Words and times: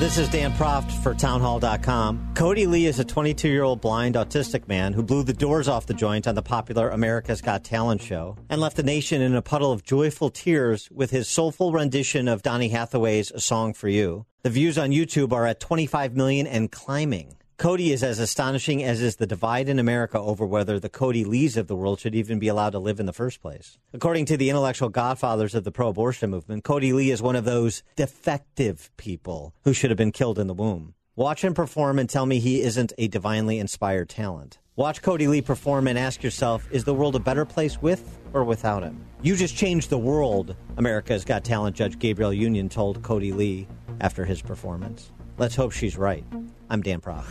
This 0.00 0.16
is 0.16 0.30
Dan 0.30 0.52
Proft 0.52 0.90
for 1.02 1.14
townhall.com. 1.14 2.30
Kodi 2.32 2.66
Lee 2.66 2.86
is 2.86 2.98
a 2.98 3.04
22 3.04 3.46
year 3.50 3.62
old 3.62 3.82
blind 3.82 4.14
autistic 4.14 4.66
man 4.66 4.94
who 4.94 5.02
blew 5.02 5.22
the 5.22 5.34
doors 5.34 5.68
off 5.68 5.84
the 5.84 5.92
joint 5.92 6.26
on 6.26 6.34
the 6.34 6.40
popular 6.40 6.88
America's 6.88 7.42
Got 7.42 7.64
Talent 7.64 8.00
show 8.00 8.38
and 8.48 8.62
left 8.62 8.78
the 8.78 8.82
nation 8.82 9.20
in 9.20 9.36
a 9.36 9.42
puddle 9.42 9.72
of 9.72 9.84
joyful 9.84 10.30
tears 10.30 10.88
with 10.90 11.10
his 11.10 11.28
soulful 11.28 11.72
rendition 11.72 12.28
of 12.28 12.42
Donny 12.42 12.70
Hathaway's 12.70 13.30
A 13.30 13.40
Song 13.40 13.74
for 13.74 13.90
You. 13.90 14.24
The 14.42 14.48
views 14.48 14.78
on 14.78 14.88
YouTube 14.88 15.34
are 15.34 15.44
at 15.44 15.60
25 15.60 16.16
million 16.16 16.46
and 16.46 16.72
climbing. 16.72 17.36
Kodi 17.60 17.90
is 17.90 18.02
as 18.02 18.18
astonishing 18.18 18.82
as 18.82 19.02
is 19.02 19.16
the 19.16 19.26
divide 19.26 19.68
in 19.68 19.78
America 19.78 20.18
over 20.18 20.46
whether 20.46 20.80
the 20.80 20.88
Kodi 20.88 21.26
Lees 21.26 21.58
of 21.58 21.66
the 21.66 21.76
world 21.76 22.00
should 22.00 22.14
even 22.14 22.38
be 22.38 22.48
allowed 22.48 22.70
to 22.70 22.78
live 22.78 22.98
in 22.98 23.04
the 23.04 23.12
first 23.12 23.42
place. 23.42 23.76
According 23.92 24.24
to 24.26 24.38
the 24.38 24.48
intellectual 24.48 24.88
godfathers 24.88 25.54
of 25.54 25.64
the 25.64 25.70
pro 25.70 25.88
abortion 25.88 26.30
movement, 26.30 26.64
Kodi 26.64 26.94
Lee 26.94 27.10
is 27.10 27.20
one 27.20 27.36
of 27.36 27.44
those 27.44 27.82
defective 27.96 28.90
people 28.96 29.52
who 29.64 29.74
should 29.74 29.90
have 29.90 29.98
been 29.98 30.10
killed 30.10 30.38
in 30.38 30.46
the 30.46 30.54
womb. 30.54 30.94
Watch 31.16 31.44
him 31.44 31.52
perform 31.52 31.98
and 31.98 32.08
tell 32.08 32.24
me 32.24 32.38
he 32.38 32.62
isn't 32.62 32.94
a 32.96 33.08
divinely 33.08 33.58
inspired 33.58 34.08
talent. 34.08 34.58
Watch 34.76 35.02
Kodi 35.02 35.28
Lee 35.28 35.42
perform 35.42 35.86
and 35.86 35.98
ask 35.98 36.22
yourself, 36.22 36.66
is 36.70 36.84
the 36.84 36.94
world 36.94 37.14
a 37.14 37.20
better 37.20 37.44
place 37.44 37.82
with 37.82 38.18
or 38.32 38.42
without 38.42 38.82
him? 38.82 39.04
You 39.20 39.36
just 39.36 39.54
changed 39.54 39.90
the 39.90 39.98
world, 39.98 40.56
America's 40.78 41.26
Got 41.26 41.44
Talent 41.44 41.76
judge 41.76 41.98
Gabrielle 41.98 42.32
Union 42.32 42.70
told 42.70 43.02
Kodi 43.02 43.34
Lee 43.34 43.68
after 44.00 44.24
his 44.24 44.40
performance. 44.40 45.12
Let's 45.40 45.56
hope 45.56 45.72
she's 45.72 45.96
right. 45.96 46.22
I'm 46.68 46.82
Dan 46.82 47.00
Proft. 47.00 47.24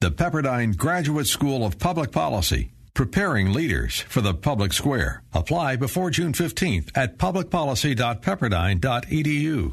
The 0.00 0.10
Pepperdine 0.10 0.76
Graduate 0.76 1.26
School 1.26 1.64
of 1.64 1.78
Public 1.78 2.12
Policy, 2.12 2.72
preparing 2.92 3.54
leaders 3.54 4.00
for 4.00 4.20
the 4.20 4.34
public 4.34 4.74
square. 4.74 5.22
Apply 5.32 5.76
before 5.76 6.10
June 6.10 6.34
15th 6.34 6.90
at 6.94 7.16
publicpolicy.pepperdine.edu. 7.16 9.72